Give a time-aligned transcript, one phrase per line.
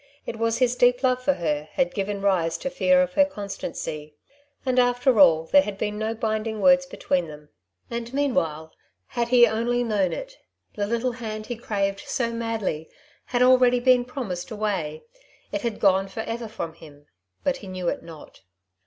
[0.25, 4.15] It was his deep love for her had given rise to fear of her constancy;
[4.65, 7.49] and after all there had been no binding words between them.
[7.87, 8.71] And meanwhile,
[9.09, 10.39] had he only known it,
[10.73, 12.89] the little hand he craved so madly
[13.25, 15.03] had already been promised away;
[15.51, 17.05] it had gone for ever from him,
[17.43, 18.41] but he knew it not.